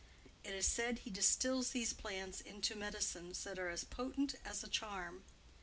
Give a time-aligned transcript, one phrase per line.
[0.43, 4.63] It is said that he distils these plants into medicines that are as potent as
[4.63, 5.23] a charm.